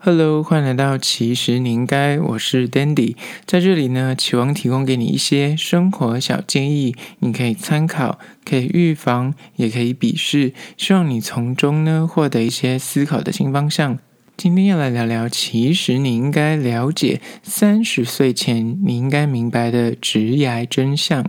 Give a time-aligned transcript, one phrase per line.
[0.00, 13.98] Hello，欢迎来到其实你应该，我是 Dandy，在这里呢，期望提供给你一些生活小建议，你可以参考，可以预防，也可以鄙视，希望你从中呢获得一些思考的新方向。
[14.36, 21.28] 今天要来聊聊，其实你应该了解三十岁前你应该明白的职涯真相。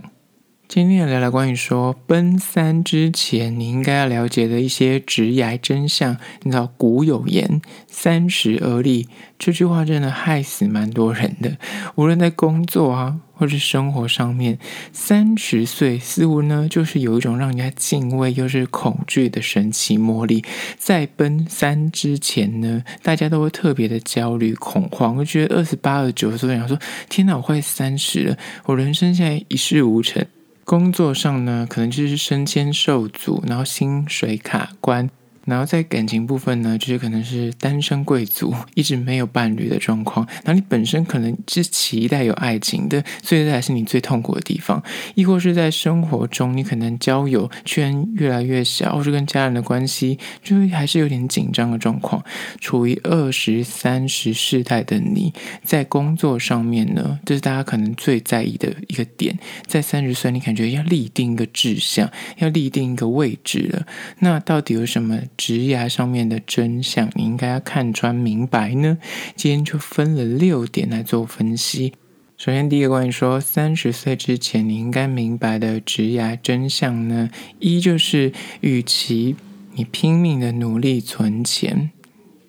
[0.72, 6.16] 今天聊聊关于说奔三之前你应该要了解的一些职涯真相。
[6.44, 7.60] 你知道古有言
[7.90, 11.56] “三十而立”这句话真的害死蛮多人的。
[11.96, 14.60] 无论在工作啊，或是生活上面，
[14.92, 20.44] 三十岁似乎呢就是有一种让人家敬畏又是恐惧的神奇魔力。
[20.78, 26.78] 在奔三之前呢，大家都会特别的焦虑恐慌，我觉得二十八、二十九岁，想说
[27.10, 30.24] ：“天哪，我快三十了，我人生现在一事无成。”
[30.70, 35.10] 工作上呢，可能就是升迁受阻，然后薪水卡关。
[35.46, 40.26] 然后在感情部分呢，就是可能是单身贵族，一直没有伴侣的状况。
[40.44, 44.82] 然后你本身可能是期待有爱情的，所以这才是你最痛苦的地方。
[45.14, 52.22] 亦或是在生活中，你可能交友圈越来越小，或是跟家人的关系，就还是有点紧张的状况。
[52.60, 55.32] 处于二十三十世代的你，
[55.64, 59.38] 在工作上面呢，这是大家可能最在意的一个点。
[59.66, 63.86] 在三十岁，你感觉要立定一个志向，要立定一个位置了。
[64.18, 65.18] 那到底有什么？
[65.40, 68.98] 职涯上面的真相，你应该要看穿明白呢。
[69.34, 71.94] 今天就分了六点来做分析。
[72.36, 79.34] 首先，第一个关于说三十岁之前你应该明白的职涯真相呢，一就是，与其
[79.72, 81.90] 你拼命的努力存钱，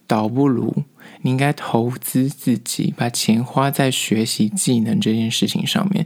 [0.05, 0.83] 倒不如
[1.21, 6.05] 你应该投资自己，把钱花在学习技能这件事情上面。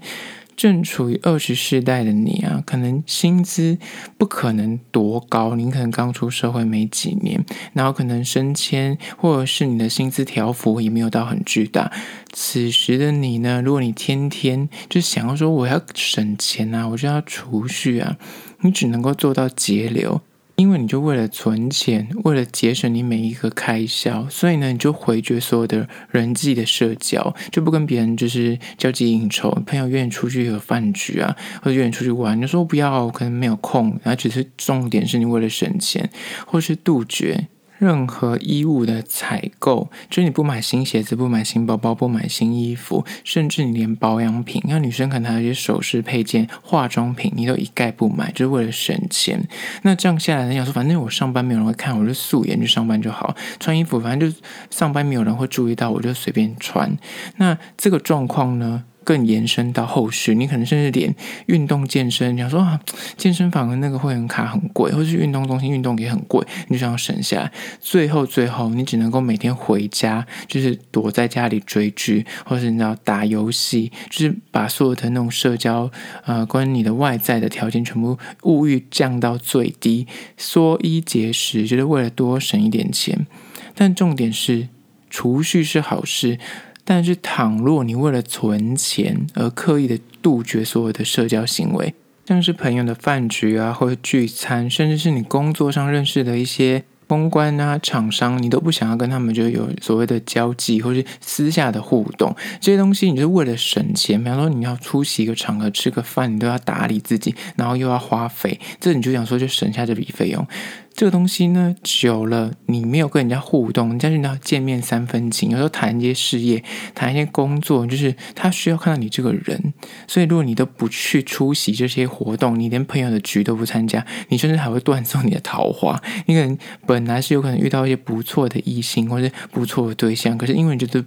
[0.56, 3.78] 正处于二十世代的你啊，可能薪资
[4.18, 11.92] 不可能多高，你可能刚出社会没几年，然后可能升迁或者是你的薪资条幅也没有到很巨大。
[12.32, 18.18] 此时的你呢，如果你天天就想要说我要省钱啊，我就要储蓄啊，
[18.62, 20.22] 你只能够做到节流。
[20.56, 36.10] 因为你就为了存钱，为了节省你每一个开销，所以呢，你就回绝所有的人际的社交，就不跟别人就是交际应酬，朋友约你出去有饭局啊，或者约你出去玩，你说不要，我可能没有空，然后只是重点是你为了省钱，
[36.46, 37.48] 或是杜绝。
[37.86, 49.48] 任何衣物的采购，就是你不买新鞋子，不买新包包，不买新衣服，甚至你连保养品，像女生可能还有一些首饰配件、化妆品，你都一概不买，就是为了省钱。
[49.84, 54.38] 那这样下来，你想说，反正我上班没有人会看，我就素颜去上班就好，穿衣服反正就
[54.72, 56.98] 上班没有人会注意到，我就随便穿。
[57.38, 58.86] 那这个状况呢？
[59.06, 62.78] 更延伸到后续，你可能甚至连运动健身，你想说啊，
[63.16, 67.52] 健身房的那个会员卡很贵，或是运动中心运动也很贵，你就想要省下来。
[67.80, 75.90] 最后，最后你只能够每天回家，就是躲在家里追剧，或是你知道打游戏，就是把所有的那种社交，
[76.26, 83.28] 呃，关于你的外在的条件全部物欲降到最低，缩衣节食，就是为了多省一点钱。
[83.76, 84.70] 但重点是，
[85.10, 86.40] 储蓄是好事。
[86.88, 91.96] 但是，倘若你为了存钱而刻意的杜绝所有的社交行为，
[92.28, 104.24] 像是朋友的饭局啊，或者聚餐，甚至是你工作上认识的一些公关啊、厂商，你都不想要跟他们就有所谓的交际，或是私下的互动，这些东西，你是为了省钱。
[104.24, 110.48] 比方说，你要出席一个场合吃个饭，你都要打理自己，然后又要花费，这你就想说就省下这笔费用。
[110.96, 115.50] 这个东西呢，久了你没有跟人家互动，人家就要见面三分情。
[115.50, 116.64] 有时候谈一些事业，
[116.94, 119.74] 谈一些工作，就是他需要看到你这个人。
[120.08, 126.02] 所以如果你都不去出席这些活动，你连朋友的局都不参加，你甚至还会断送你的桃花。
[126.28, 131.06] 你可能本来是有可能遇到一些不错的异性或者不错的对象，可是因为你觉得。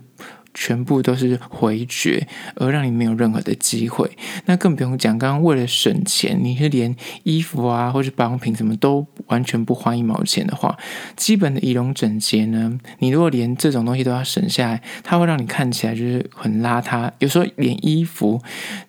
[0.55, 2.27] 全部都是回绝，
[2.57, 4.11] 而让你没有任何的机会。
[4.47, 10.77] 那更不用讲，刚刚为了省钱，你是连衣服啊，或是保养品什么都完全不花一毛钱的话，
[11.17, 17.11] 基本的仪容整洁呢，你如果连这种东西都要省下来，它会让你看起来就是很邋遢。
[17.19, 18.41] 有时候连衣服，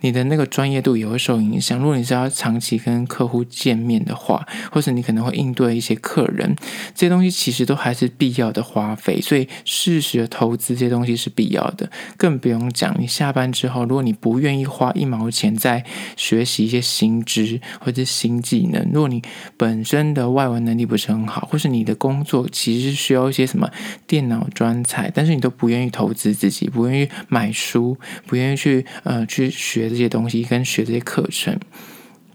[0.02, 1.78] 你的那个专业度也会受影响。
[1.78, 6.56] 如果你是要长期跟客户见面的话，或者你可能会应对一些客人，
[6.96, 9.22] 这些东西其实都还是必要的花费。
[9.22, 11.70] 所以适时的投资这些东西是必要。
[11.72, 12.96] 的，更不用讲。
[13.00, 15.86] 你下班之后，如果你不愿意花一毛钱在
[16.18, 19.22] 学习一些新知或者新技能，如果你
[19.56, 23.70] 本身的外文能力不是很好，或是你的工作其实需要一些什么
[24.08, 31.58] 电脑专才，但是你都不愿意投资自己，不愿意买书，不愿意去呃去学这些东西跟学这些课程，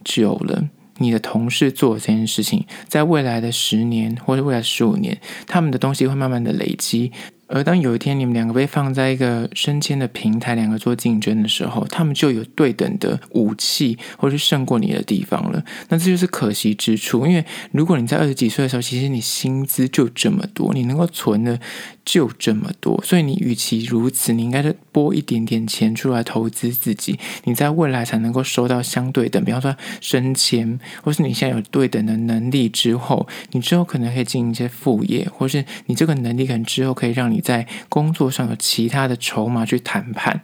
[0.05, 0.69] 久了，
[0.99, 7.10] 你的同事做这件事情，在未来的十年或者未来十五年，他们的东西会慢慢的累积。
[7.54, 15.64] 而当有一天你们两个被放在一个升迁的平台，两个做竞争的时候，他们就有对等的武器，或是胜过你的地方了。
[15.88, 21.60] 那这就是可惜之处，因为如果你在二十几岁的时候，其实你薪资就这么多，你能够存的
[22.04, 40.42] 就这么多，所以你与其如此，你应该是拨一点点钱出来投资自己，你在未来才能够收到相对等，比方说升迁，或是你现在有对等的能力之后，你之后可能可以进行一些副业，或是你这个能力可能之后可以让你在工作上有其他的筹码去谈判，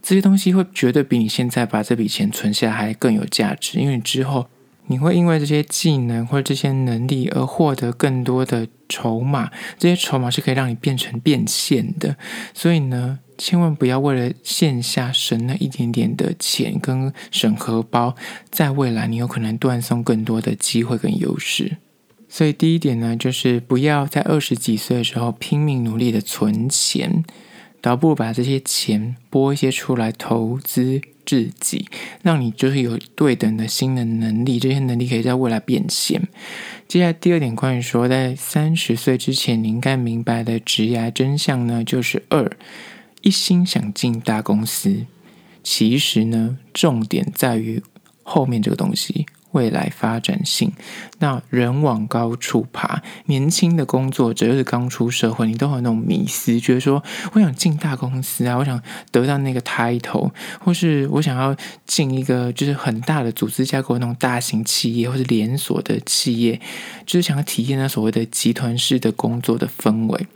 [0.00, 4.46] 这些东西会绝对比你现在把这笔钱存下来还更有价值，因为你之后
[4.92, 12.18] 你会因为这些技能或者这些能力而获得更多的筹码，这些筹码是可以让你变成变现的，
[12.52, 18.14] 所以呢，千万不要为了线下省那一点点的钱跟省荷包，
[18.50, 21.78] 在未来你有可能断送更多的机会跟优势。
[22.28, 27.24] 所以第一点呢，就是不要在二十几岁的时候拼命努力的存钱，
[27.80, 31.86] 倒不如把这些钱拨一些出来投资自己，
[32.22, 36.28] 让你就是有对等的新的能力，这些能力可以在未来变现。
[36.88, 42.50] 接下来第二点，关于说在三十岁之前你应该明白的职业真相呢，就是二，
[43.22, 45.06] 一心想进大公司，
[45.62, 47.82] 其实呢，重点在于
[48.22, 49.26] 后面这个东西。
[49.52, 50.72] 未来发展性，
[51.18, 53.02] 那人往高处爬。
[53.26, 57.02] 年轻的工作者，就是刚出社会，你都有那种迷思，觉得说
[57.32, 61.56] 我想进大公司啊，我想得到那个 title，或是我想要
[61.86, 66.60] 进一个就是很大的组织架构那种大型企业或是连锁的企业，
[67.06, 70.26] 就是想要体验那所谓的集团式的工作的氛围。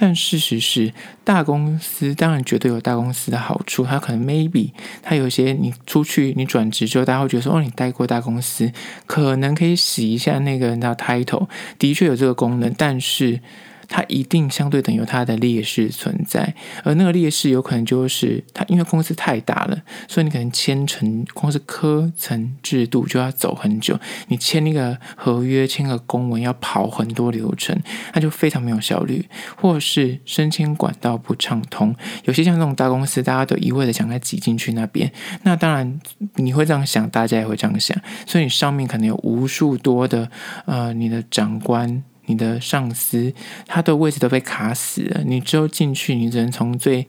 [0.00, 0.92] 但事实是，
[1.24, 3.84] 大公司当然绝对有大公司的好处。
[3.84, 4.70] 它可能 maybe
[5.02, 8.72] 它有些你出去你转职之后，大家会觉得说哦，你待过大公司，
[9.06, 11.48] 可能可以洗一下那个人的 title，
[11.80, 13.40] 的确有这个功能，但是。
[13.88, 16.54] 它一定相对等有它的劣势存在，
[16.84, 23.98] 而那个劣势有可能就是它因为公司太大了，所以你可能签成光是科层制度就要走很久，
[24.28, 27.76] 你签那个合约、签个公文要跑很多流程，
[28.12, 29.26] 那就非常没有效率，
[29.56, 31.94] 或是升迁管道不畅通。
[32.24, 35.10] 有些像这种大公司，大家都一味的想再挤进去那边，
[35.44, 35.98] 那当然
[36.34, 37.96] 你会这样想，大家也会这样想，
[38.26, 40.30] 所以你上面可能有无数多的
[40.66, 42.02] 呃你的长官。
[42.28, 43.34] 你的上司，
[43.66, 45.22] 他的位置都被卡死了。
[45.26, 47.08] 你之后进去，你只能从最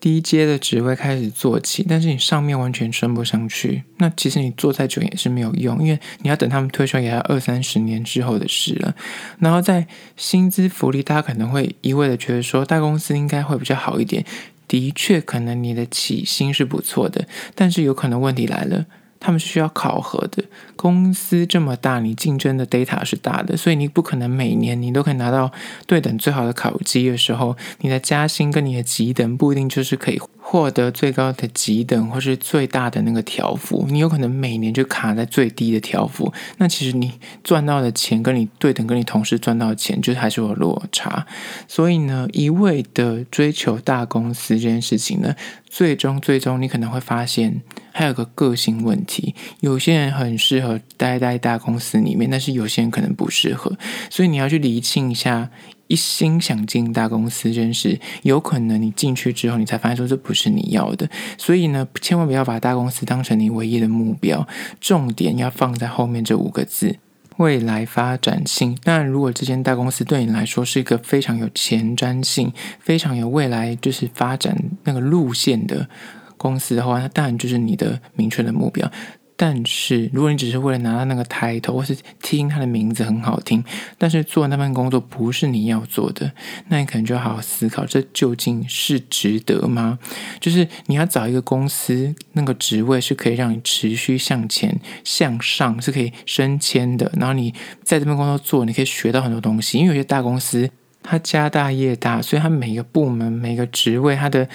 [0.00, 3.84] 低阶的职位开始做起，但是你上面完全升不上去。
[3.98, 8.94] 那其实你做再久也是没有用，因为你要等他们退休，也要二三十年之后的事了。
[9.38, 14.24] 然后在薪资福利，大家可能会一味的觉得说大公司应该会比较好一点。
[14.68, 18.86] 的确，可能你的起薪是不错的，但是有可能问题来了。
[19.24, 20.44] 他们是需要考核的。
[20.76, 25.50] 公司这么大，你竞争的 data 是大的，所以你不可能每年你都可以拿到
[25.86, 33.86] 对等最好的考绩的时候，你的加薪跟你的级等不一定就是可以获得最高的级等或是最大的那个条幅。
[33.88, 41.26] 你有可能每年就卡在最低的条幅，那其实你赚到的钱跟你对等跟你同事赚到的钱，就是还是有落差。
[41.66, 45.34] 所以呢，一味的追求大公司这件事情呢，
[45.66, 47.62] 最终最终你可能会发现。
[47.96, 53.72] 还有个个性问题，有些人很适合待在大公司里面，但是有些人可能不适合，
[54.10, 55.48] 所以你要去厘清一下，
[55.86, 64.44] 一心想进大公司这件事，有可能你进去之后，你才发现说这不是你要的，所以呢，千万不要把大公司当成你唯一的目标，
[64.80, 66.96] 重点要放在后面这五个字：
[67.36, 68.76] 未来发展性。
[68.82, 75.88] 当然，如果这间大公司对你来说是一个非常有前瞻性、非常有未来就是发展那个路线的。
[76.44, 78.90] 公司的话，那当然就是你的明确的目标。
[79.36, 83.64] 但是，如果你只是为了拿到那个抬头，或是听他的名字很好听，
[83.98, 86.30] 但是做那份工作不是你要做的，
[86.68, 89.98] 那你可能就要好好思考，这究竟是值得吗？
[90.38, 97.10] 就是你要找一个公司，那个职位是可以让你持续向前向上，是可以升迁的。
[97.16, 99.78] 然后你在这份工作做，你可以学到很多东西。
[99.78, 100.70] 因为有些大公司，
[101.02, 104.48] 它家大业大，所以它每个部门、每个职位，它的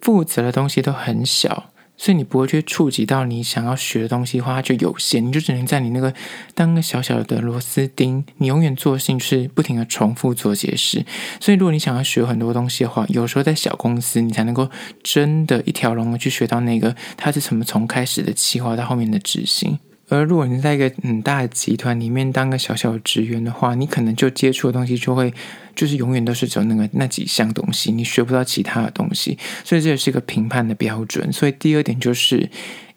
[0.00, 6.12] 负责的东西都很小，所以你不会去触及到你想要学的东西的话，就有限，你就只能在你那个
[6.54, 11.04] 当个小小的螺丝钉，你永远做的事情是不停的重复做解释。
[11.40, 14.70] 所以，如果你想要学很多东西的话，有时候在小公司，你才能够
[15.02, 19.78] 真的一条龙的去学到那个它是什么从开始的企划到后面的执行。
[20.10, 25.32] 而如果你在一个很大的集团里面当个小小的职员的话，你可能就接触的东西就会
[25.74, 31.32] 就是永远都是只有那个那几项东西，你学不到其他的东西，所以这也是一个评判的标准。
[31.32, 32.50] 所以第二点就是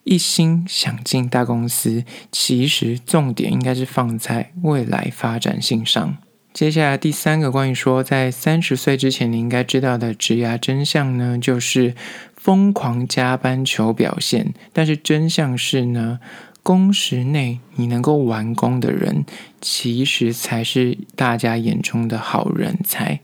[0.04, 6.18] 一心想进大公司，其实重点应该是放在未来发展性上。
[6.54, 11.96] 接下来第三个关于说，在三十岁之前你应该知道的职涯真相呢，就是
[12.36, 14.54] 疯狂加班求表现。
[14.72, 16.20] 但是真相是呢，
[16.64, 19.26] 工时内你能够完工的人，
[19.60, 23.20] 其实才是大家眼中的好人才。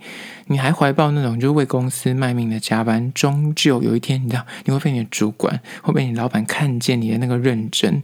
[0.47, 8.03] 你还怀抱那种就是为公司卖命的加班，终究有一天，你知道你会被你的主管，会被你老板看见你的那个认真。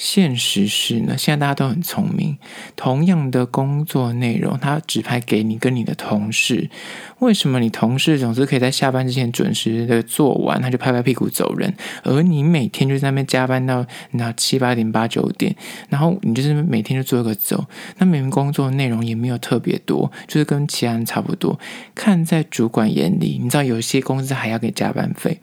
[0.00, 2.38] 现实是呢，现在大家都很聪明。
[2.74, 6.70] 同样的工作内容，他指派给你跟你的同事。
[7.18, 15.54] 为什么你同事总是可以在下班之前准时的做完，他就拍拍屁股走人，而你每天就在那边加班到那七八点、八九点，
[15.90, 17.66] 然后你就是每天就做一个走。
[17.98, 21.60] 那明明工作内容也没有特别多，就是跟其他人差不多。
[21.94, 25.40] 看在主管眼里，你知道有些公司还要给加班费。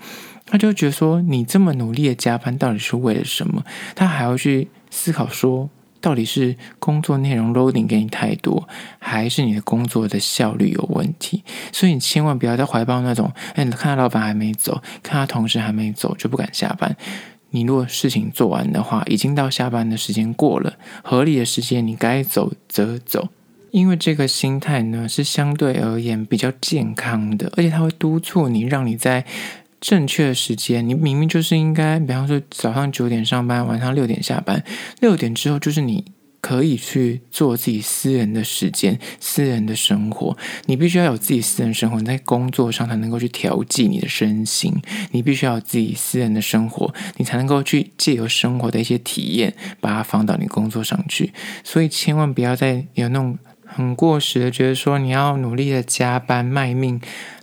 [0.50, 3.63] 他就觉得说，你这么努力的加班，到底是为了什么？
[3.94, 8.66] 他还要去思考说，到底是工作内容 loading 给你太多，
[8.98, 11.44] 还是你的工作的效率有问题？
[11.74, 16.96] 所以你千万不要再怀抱那种，哎，看他老板还没走，看他同事还没走，就不敢下班。
[17.50, 23.27] 你如果事情做完的话，已经到下班的时间过了，合理的时间你该走则走，
[23.72, 29.25] 因为这个心态呢，是相对而言比较健康的，而且他会督促你，让你在。
[29.79, 34.63] 正确的时间，你明明就是应该，比方说早上九点上班，晚上六点下班。
[35.00, 36.03] 六点之后就是你
[36.41, 40.36] 可以去做自己私人的时间、私人的生活。
[40.65, 44.74] 你必须要有自己私人生活，你在工作上才能够去调剂你的身心。
[45.12, 51.31] 你必须要有自己私人的生活，你才能够去借由生活的一些体验，把它放到你工作上去。
[51.63, 53.38] 所以千万不要再有那种。
[53.67, 57.00] 很过时的，觉得说你要努力的加班卖命，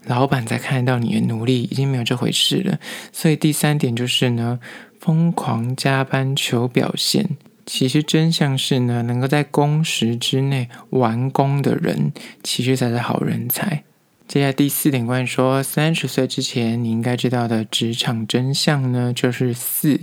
[0.07, 2.79] 老板才看得到你的努力，已经没有这回事了。
[3.13, 4.59] 所以第三点就是呢，
[4.99, 12.13] 疯狂加班求表现，其实真相是呢，能够在工时之内完工的人，
[12.43, 13.85] 其实才是好人才。
[14.27, 20.01] 接下来第四点，关于说三十岁之前你应该知道的职场真相呢，就是四，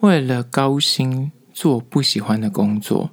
[0.00, 3.10] 为了高薪做不喜欢的工作。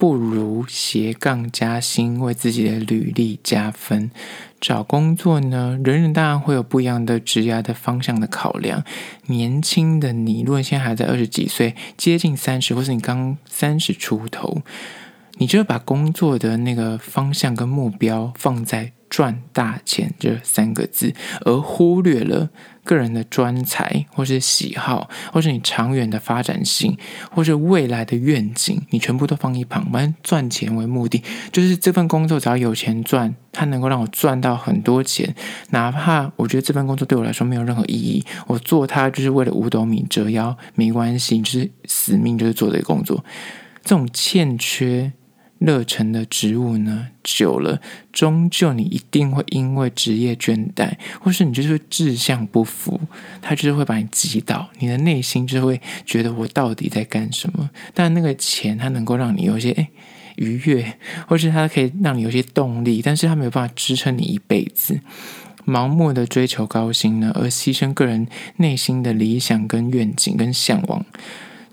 [0.00, 4.10] 不如斜杠加薪，为自己的履历加分。
[4.58, 8.82] 找工作呢，人人当然会有不一样的职业的方向的考量。
[9.26, 14.62] 年轻的你，如果现在还在二十几岁，接近三十，或是你刚三十出头，
[15.34, 22.48] 你就把工作的那个方向跟目标放在赚大钱这三个字，而忽略了。
[22.90, 26.98] 个人的专才，或是喜好，或是你长远的发展性，
[27.30, 29.88] 或是未来的愿景，你全部都放一旁。
[29.92, 35.32] 反正赚钱为目的，就是这份工作只要有钱赚，它能够让我赚到很多钱，
[35.70, 43.24] 哪怕我觉得这份工作对我来说没有任何意义，我做它就是为了五斗米折腰，没关系，就是死命就是做这个工作。
[43.84, 45.12] 这种欠缺。
[45.60, 52.98] 热忱的职务呢，久了，终究你一定会因为职业倦怠，或是你就是志向不符，
[53.42, 57.68] 他就是会把你击倒，你的内心就会觉得我到底在干什么？
[57.92, 59.88] 但那个钱，它能够让你有些诶
[60.36, 60.94] 愉悦，
[61.28, 64.98] 或是它可以让你有些动力，但是它没有办法支撑你一辈子。
[65.66, 68.26] 盲目的追求高薪呢，而牺牲个人
[68.56, 71.04] 内心的理想跟愿景跟向往。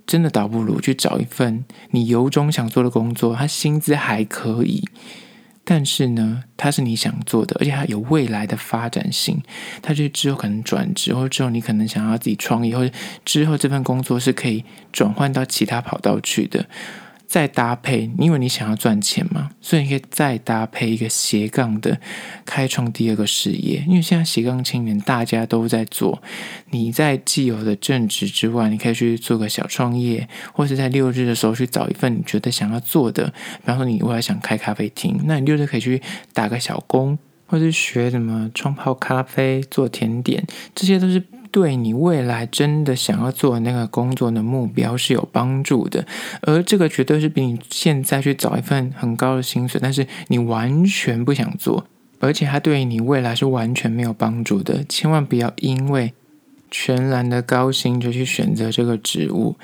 [0.08, 4.88] 真的倒不如去找一份你由衷想做的工作，他薪资还可以，
[5.66, 9.44] 但是呢，它是你想做的，而且它有未来的发展性。
[9.82, 12.96] 它就之后可能转职，或者之后你可能想要自己创业，或者
[13.26, 16.66] 之后这份工作是可以转换到其他跑道去的。
[17.28, 22.00] 再搭配，因为你想要赚钱嘛，所以你可以再搭配一个斜杠的，
[22.46, 23.84] 开创第二个事业。
[23.86, 26.24] 因为现在斜杠青年大家都在做，
[26.72, 33.26] 你在既有的正职之外，你可以去做个小创业，或是在六日的时候去找一份你觉得想要做的。
[33.26, 36.02] 比方说，你未来想开咖啡厅，那你六日可以去
[36.34, 40.42] 打个小工，或是学什么冲泡咖啡、做甜点，
[40.74, 41.22] 这些都是。
[41.58, 46.06] 对你未来真的想要做那个工作的目标是有帮助的，
[46.42, 51.88] 而这个绝对是比你现在去找一份很高的薪水，但是你完全不想做，
[52.20, 54.84] 而且它对你未来是完全没有帮助的。
[54.88, 56.14] 千万不要因为
[56.70, 59.56] 全然的高薪就去选择这个职务。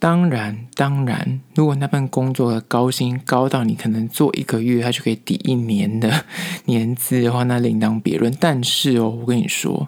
[0.00, 6.24] 当然，当然，如果那份工作的高薪高到你可能做一个月，它就可以抵一年的
[6.66, 8.34] 年资的话，那另当别论。
[8.40, 9.86] 但是哦，我跟你说。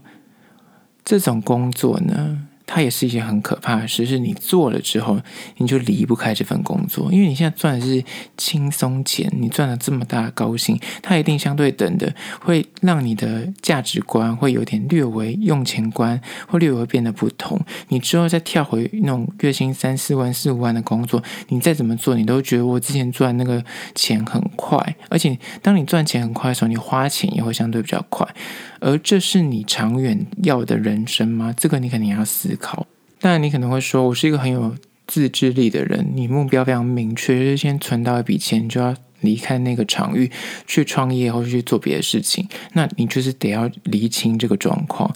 [1.04, 5.20] 这种工作呢，它也是一件很可怕的事，是你做了之后，
[5.56, 8.02] 你就离不开这份工作，因为你现在赚的是
[8.36, 17.60] 轻松钱，你赚了这么大的高薪，它一定相对等的会让你的价值观会有点略微用钱观会略微变得不同。
[17.88, 23.62] 你之后再跳回那种月薪三四万、四五万的工作，你再怎么做，你都觉得我之前赚那个
[23.94, 28.26] 钱很快，而且当你赚钱很快的时候，你花钱也会相对比较快。
[28.82, 31.54] 而这是你长远要的人生吗？
[31.56, 32.84] 这个你肯定要思考。
[33.20, 34.74] 当然，你可能会说，我是一个很有
[35.06, 40.28] 自制力的人，你目标非常明确，就是先存到一笔钱，就要离开那个场域
[40.66, 42.48] 去创业或者去做别的事情。
[42.72, 45.14] 那你就是得要厘清这个状况，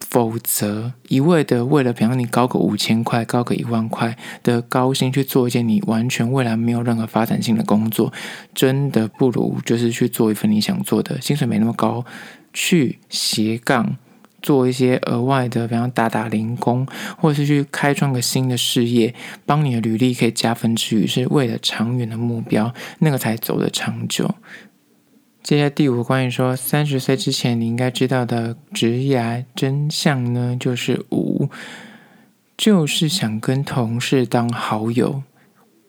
[0.00, 8.12] 否则一味的为了比方你高个五千块、高个一万块的高薪去做一件你完全未来没有任何发展性的工作，
[8.52, 12.04] 真的不如就是去做一份你想做的，薪水没那么高。
[12.58, 13.98] 去斜杠
[14.40, 16.86] 做一些额外的，比方打打零工，
[17.18, 24.34] 或者是去开创个新的事业，帮你的履历可以加分之余，是为了长远的目标，那个才走得长久。
[25.42, 31.50] 接下来第五个关于说三十岁之前你应该知道的职业真相呢，就是五，
[32.56, 35.22] 就是想跟同事当好友。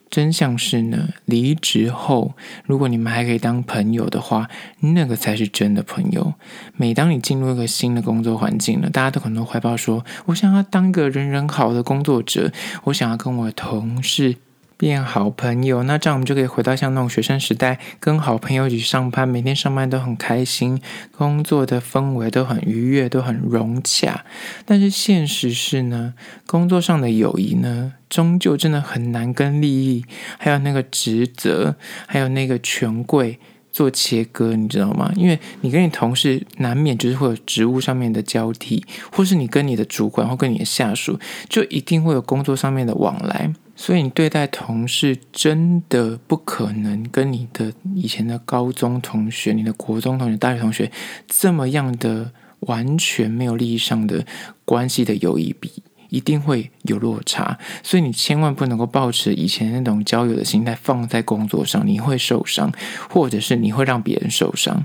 [0.09, 2.33] 真相是呢，离职后，
[2.65, 4.49] 如果你们还可以当朋友的话，
[4.79, 6.33] 那个才是真的朋友。
[6.75, 12.51] 每当你进入一个新的工作环境呢，大家都可能怀抱说，我想要当个人人好的工作者，
[12.85, 14.37] 我想要跟我的同事。
[14.77, 20.79] 变好朋友，那这样我们就可以回到像那种学生时代，跟好朋友一起上班，每天上班都很开心，
[21.12, 24.24] 工作的氛围都很愉悦，都很融洽。
[24.65, 26.13] 但是现实是呢，
[26.46, 30.05] 工作上的友谊呢，终究真的很难跟利益，
[30.38, 33.39] 还有那个职责，还有那个权贵
[33.72, 35.12] 做切割，你知道吗？
[35.15, 41.19] 因为你跟你同事难免就是会有职务上面的交替，或是你跟你的主管或跟你的下属，
[41.50, 43.51] 就一定会有工作上面的往来。
[43.79, 50.91] 所以你对待同事真的不可能跟你的以前的高中同学、你的国中同学、大学同学
[51.27, 52.31] 这么样的
[52.62, 54.25] 完全没有利益上的
[54.65, 55.72] 关系的友谊比，
[56.10, 57.60] 一定会有落差。
[57.84, 62.72] 所以你千万不能够抱持以前那种交友的心态放在工作上，你会受伤，
[63.10, 64.84] 或者是你会让别人受伤。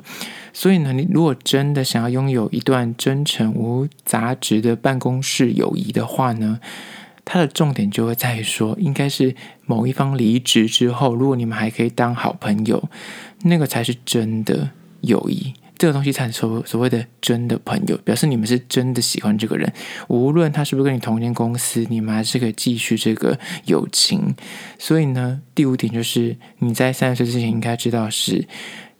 [0.52, 6.60] 所以呢，你如果真的想要拥有一段真诚无杂质的办公室友谊的话呢，
[7.24, 12.88] 它的重点就会在于说，应该是某一方离职之后，如果你们还可以当好朋友，
[13.42, 14.70] 那个才是真的
[15.02, 15.54] 友谊。
[15.78, 19.72] 这个东西才所所谓的真的朋友，表示你们是真的喜欢这个人，
[20.08, 24.34] 无论他是不是跟你同一间公司，你们还是可以继续这个友情。
[24.78, 28.46] 所以呢，第五点就是你在三十岁之前应该知道是，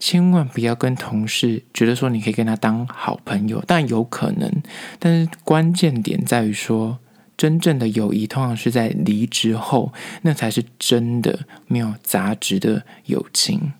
[0.00, 4.50] 千万不要跟同事觉得说你可以跟他当好朋友，但有可能，
[4.98, 6.98] 但是关键点在于说。
[7.36, 9.92] 真正的友谊通常是在离职后，
[10.22, 13.72] 那才是真的没有杂质的友情。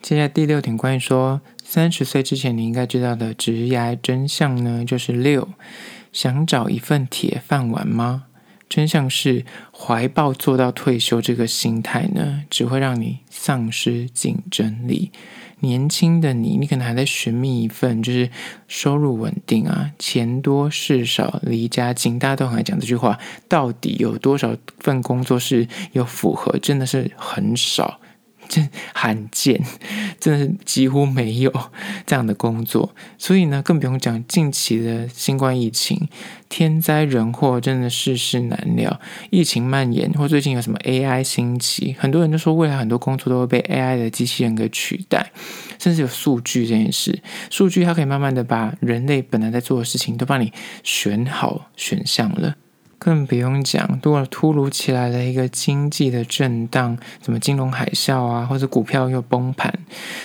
[0.00, 5.48] 接下来第六点，关于说三十岁之前你应该知道的职业真相呢，就是六，
[6.12, 8.24] 想找一份铁饭碗吗？
[8.68, 15.12] 真相是怀抱做到退休这个心态呢，只会让你丧失竞争力。
[15.64, 18.28] 年轻的你，你可能还在寻觅一份就是
[18.68, 22.18] 收入稳定啊，钱多事少，离家近。
[22.18, 26.58] 大家都很爱讲这句话，到底有多少份工作是有符合？
[26.58, 27.98] 真的是很少。
[28.48, 29.60] 这罕见，
[30.20, 31.52] 真的是几乎没有
[32.06, 36.08] 这样的工作，所以呢，更不用讲近期的新冠疫情，
[36.48, 39.00] 天灾人祸真的世事难料。
[39.30, 45.32] 疫情蔓延，或最近有什么 AI 兴起，很多人都说未来很多工作都会被 AI 的机器人给取代，
[45.78, 50.52] 甚至有数据这件事，数据它可以慢慢的把人类本来在做的事情都帮你
[50.82, 52.56] 选好选项了。
[52.98, 59.72] 更不用讲，如果突如其来的一个经济的震荡，什么金融海啸啊，或者股票又崩盘，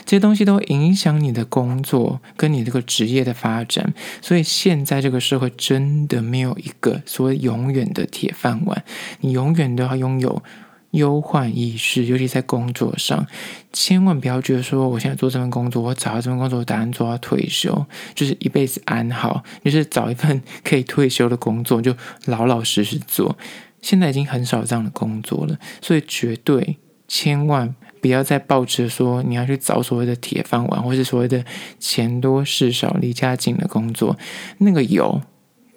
[0.05, 3.93] 这些东西都影响你的工作跟你这个职业的发展。
[4.21, 8.83] 所以现在这个社会真的没有一个所谓永远的铁饭碗，
[9.21, 10.41] 你永远都要拥有。
[10.91, 13.25] 忧患意识，尤其在工作上，
[13.71, 23.37] 千万不要觉得说，我现在做这份工作，我找到这份工作，我打算做到退休，就是一辈子安好，就是找一份可以退休的工作，就老老实实做。
[23.81, 31.45] 现在已经很少这样的工作了，所以绝对千万不要再抱着说你要去找所谓的铁饭碗，或是所谓的
[31.79, 34.17] 钱多事少、离家近的工作，
[34.57, 35.21] 那个有。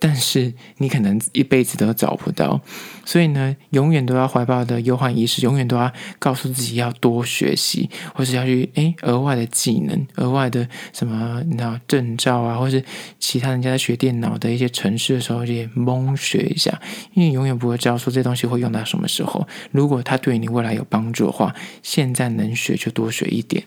[0.04, 2.60] 但是你可能一辈子都找不到，
[3.04, 12.82] 所以呢，永远都要怀抱的忧患意识，永远都要告诉自己要多学习，或是要去诶额外的技能、额外的什么那证照啊，或是
[13.20, 16.80] 其他人家在学电脑的一些程式的时候，也蒙学一下，
[17.14, 19.46] 因为永远不会知道说这东西会用到什么时候。
[19.70, 23.62] 如果它对你未来有帮助的话，现在能学就多学一点。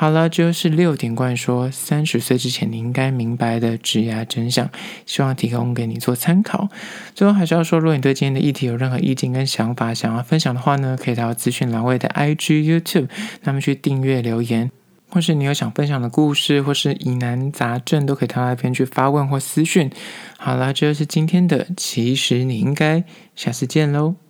[0.00, 4.70] 好了，这就是六点关于说三十岁之前你应该明白的职涯真相，
[5.06, 6.68] 希望提供给你做参考。
[7.16, 13.08] 最后还是要说，如果你对今天的议题有任何意见跟想法想要分享的话呢，可以到资讯栏位的 IG、YouTube，
[13.42, 14.70] 那么去订阅留言，
[15.10, 19.90] 或是你有想分享的故事或是疑难杂症，都可以到那边去发问或私讯。
[20.36, 23.02] 好了，这就是今天的，其实你应该
[23.34, 24.27] 下次见喽。